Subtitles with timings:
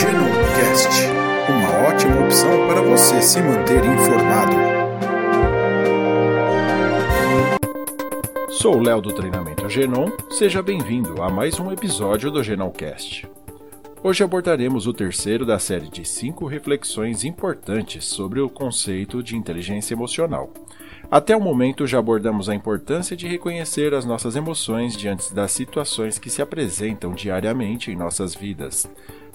[0.00, 1.08] Genomcast,
[1.48, 4.52] uma ótima opção para você se manter informado.
[8.48, 13.28] Sou o Léo do Treinamento Genom, seja bem-vindo a mais um episódio do Genomcast.
[14.00, 19.94] Hoje abordaremos o terceiro da série de cinco reflexões importantes sobre o conceito de inteligência
[19.94, 20.52] emocional.
[21.10, 26.20] Até o momento já abordamos a importância de reconhecer as nossas emoções diante das situações
[26.20, 28.88] que se apresentam diariamente em nossas vidas.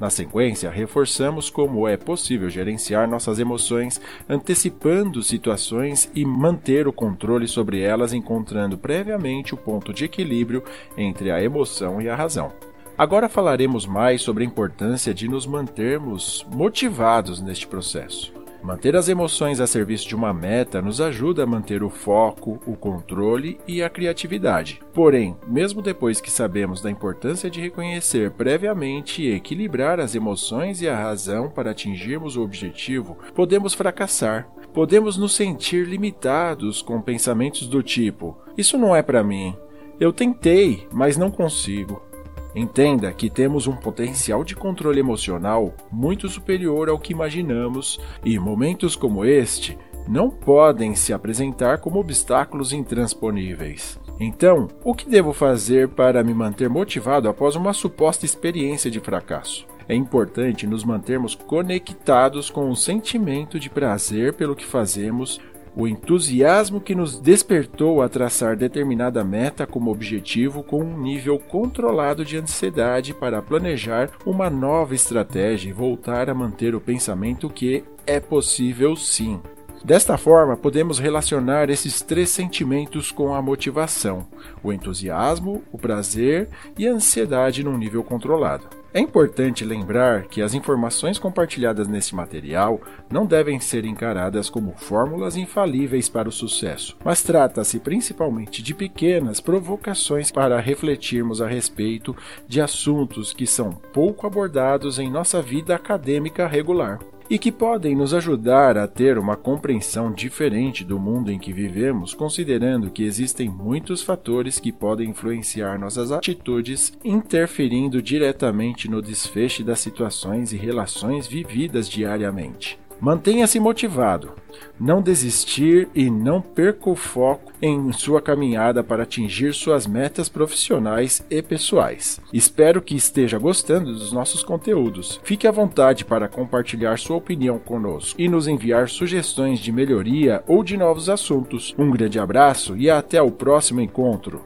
[0.00, 7.48] Na sequência, reforçamos como é possível gerenciar nossas emoções, antecipando situações e manter o controle
[7.48, 10.62] sobre elas, encontrando previamente o ponto de equilíbrio
[10.96, 12.52] entre a emoção e a razão.
[12.96, 18.37] Agora falaremos mais sobre a importância de nos mantermos motivados neste processo.
[18.62, 22.76] Manter as emoções a serviço de uma meta nos ajuda a manter o foco, o
[22.76, 24.80] controle e a criatividade.
[24.92, 30.88] Porém, mesmo depois que sabemos da importância de reconhecer previamente e equilibrar as emoções e
[30.88, 34.48] a razão para atingirmos o objetivo, podemos fracassar.
[34.74, 39.56] Podemos nos sentir limitados com pensamentos do tipo: Isso não é para mim.
[39.98, 42.07] Eu tentei, mas não consigo.
[42.54, 48.96] Entenda que temos um potencial de controle emocional muito superior ao que imaginamos, e momentos
[48.96, 49.76] como este
[50.08, 54.00] não podem se apresentar como obstáculos intransponíveis.
[54.18, 59.66] Então, o que devo fazer para me manter motivado após uma suposta experiência de fracasso?
[59.88, 65.40] É importante nos mantermos conectados com o sentimento de prazer pelo que fazemos
[65.74, 72.24] o entusiasmo que nos despertou a traçar determinada meta como objetivo com um nível controlado
[72.24, 78.20] de ansiedade para planejar uma nova estratégia e voltar a manter o pensamento que é
[78.20, 79.40] possível sim.
[79.84, 84.26] Desta forma, podemos relacionar esses três sentimentos com a motivação:
[84.62, 88.77] o entusiasmo, o prazer e a ansiedade num nível controlado.
[88.92, 95.36] É importante lembrar que as informações compartilhadas nesse material não devem ser encaradas como fórmulas
[95.36, 102.62] infalíveis para o sucesso, mas trata-se principalmente de pequenas provocações para refletirmos a respeito de
[102.62, 106.98] assuntos que são pouco abordados em nossa vida acadêmica regular
[107.30, 112.14] e que podem nos ajudar a ter uma compreensão diferente do mundo em que vivemos,
[112.14, 119.80] considerando que existem muitos fatores que podem influenciar nossas atitudes, interferindo diretamente no desfecho das
[119.80, 122.78] situações e relações vividas diariamente.
[123.00, 124.32] Mantenha-se motivado,
[124.78, 131.24] não desistir e não perca o foco em sua caminhada para atingir suas metas profissionais
[131.30, 132.20] e pessoais.
[132.32, 135.20] Espero que esteja gostando dos nossos conteúdos.
[135.22, 140.64] Fique à vontade para compartilhar sua opinião conosco e nos enviar sugestões de melhoria ou
[140.64, 141.74] de novos assuntos.
[141.78, 144.42] Um grande abraço e até o próximo encontro.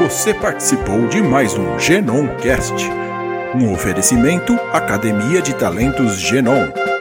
[0.00, 3.05] Você participou de mais um Genomcast
[3.54, 6.95] um oferecimento Academia de Talentos Genom.